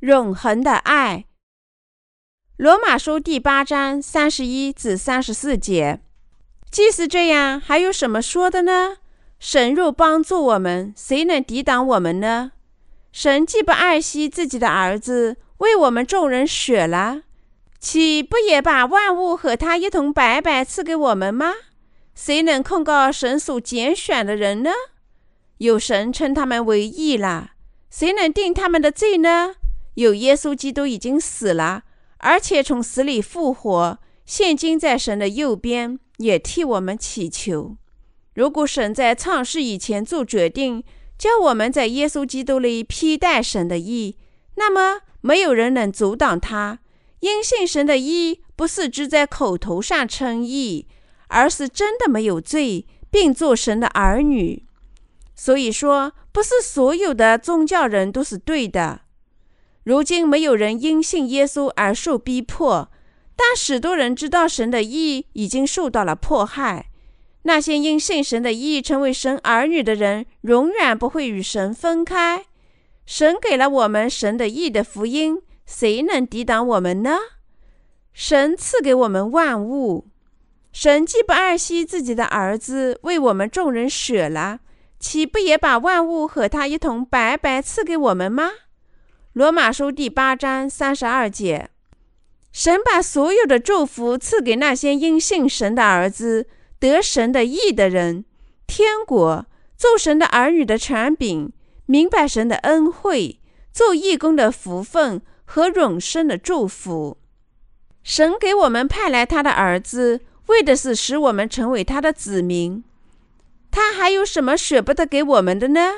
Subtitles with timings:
[0.00, 1.24] 永恒的爱。
[2.56, 6.00] 罗马书第八章三十一至三十四节。
[6.70, 8.98] 既是这样，还有什么说的呢？
[9.40, 12.52] 神若帮助我们，谁能抵挡我们呢？
[13.10, 17.22] 神既不爱惜自己的儿子，为我们众人舍了，
[17.80, 21.54] 岂不也把万物和他一同白白赐给我们吗？
[22.14, 24.70] 谁能控告神所拣选的人呢？
[25.56, 27.52] 有神称他们为义了，
[27.90, 29.56] 谁能定他们的罪呢？
[29.98, 31.82] 有耶稣基督已经死了，
[32.18, 37.76] 而且从死里复活，现今在神的右边，也替我们祈求。
[38.34, 40.84] 如果神在创世以前做决定，
[41.18, 44.16] 叫我们在耶稣基督里披戴神的义，
[44.54, 46.78] 那么没有人能阻挡他。
[47.18, 50.86] 因信神的义，不是只在口头上称义，
[51.26, 54.64] 而是真的没有罪，并做神的儿女。
[55.34, 59.00] 所以说，不是所有的宗教人都是对的。
[59.88, 62.90] 如今没有人因信耶稣而受逼迫，
[63.34, 66.90] 但许多人知道神的义已经受到了迫害。
[67.44, 72.44] 那些因信神的义成为神儿女的人，永远不会与神分开。
[73.06, 77.16] 神给了我们神的义的福音，谁能抵挡我们呢？
[78.12, 80.08] 神赐给我们万物，
[80.70, 84.60] 神既不爱惜自己的儿子，为我们众人舍了，
[85.00, 88.50] 岂不也把万物和他一同白白赐给我们吗？
[89.38, 91.70] 罗马书第八章三十二节，
[92.50, 96.48] 神把所有的祝福赐给那些因信神的儿子。
[96.80, 98.24] 得神的意的人，
[98.66, 101.52] 天国做神的儿女的权柄，
[101.86, 103.38] 明白神的恩惠，
[103.72, 107.18] 做义工的福分和永生的祝福。
[108.02, 112.82] 神给我们派来他的儿子，为的是使我们成为他的子民。
[113.70, 115.92] 他还有什么舍不得给我们的呢？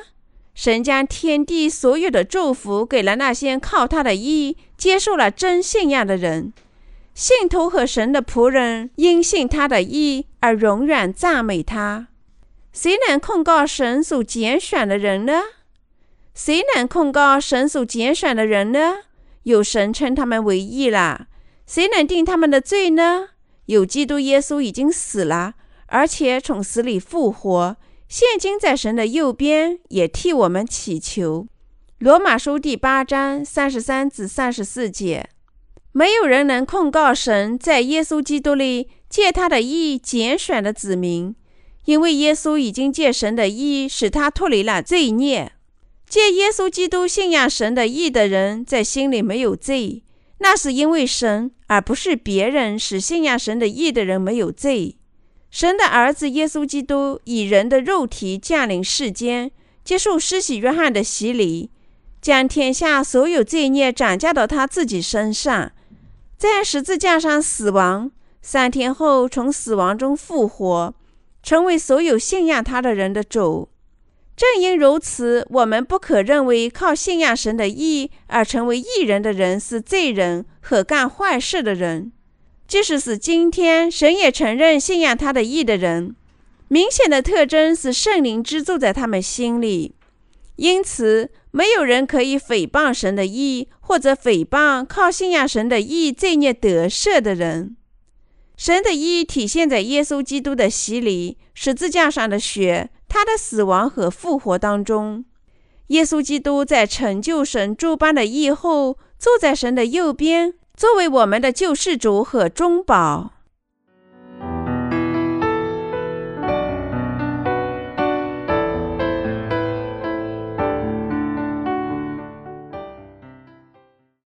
[0.63, 6.53] 神将天地所有的祝福给了那些靠他的意接受了真信仰的人。
[7.15, 12.09] 信徒和神的仆人因信他的意而永远赞美他。
[12.75, 15.41] 谁能控告神所拣选的人呢？
[16.35, 18.97] 谁能控告神所拣选的人呢？
[19.45, 21.29] 有神称他们为义了。
[21.67, 23.29] 谁能定他们的罪呢？
[23.65, 25.55] 有基督耶稣已经死了，
[25.87, 27.79] 而且从死里复活，
[28.11, 31.47] 现今在神的右边，也替我们祈求。
[31.99, 35.31] 罗马书第八章三十三至三十四节。
[35.93, 41.37] 没有人能控告神在耶稣基督里借他的义拣选的子民，
[41.85, 45.53] 因为耶稣已经借神的义使他脱离了罪孽。
[46.09, 50.03] 借耶稣基督信仰神的义的人，在心里没有罪，
[50.39, 54.97] 那是因为神，而不是别人使信仰神的义的人没有罪。
[55.51, 59.51] 神的儿子耶稣基督以人的肉体降临世间，
[59.83, 61.71] 接受施洗约翰的洗礼，
[62.23, 65.73] 将天下所有罪孽转嫁到他自己身上。
[66.39, 70.95] 在十字架上死亡，三天后从死亡中复活，
[71.43, 73.69] 成为所有信仰他的人的主。
[74.37, 82.13] 正因如此，我们不可认为靠信仰神的义而成为义人的人是罪人和干坏事的人。
[82.71, 86.15] 即使是今天，神也承认信仰他的义的人，
[86.69, 89.97] 明显的特征是圣灵居住在他们心里。
[90.55, 91.31] 因此。
[91.53, 97.77] 没有人可以诽谤神的义，或者诽谤靠信仰神的义罪孽得赦的人。
[98.57, 105.25] 神的义体现在耶稣基督的洗礼、十字架上的血、他的死亡和复活当中。
[105.89, 113.33] 耶稣基督在成就神诸般的义后，坐在神的右边，作为我们的救世主和中保。